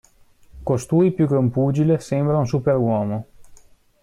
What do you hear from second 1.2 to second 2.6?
che un pugile sembra un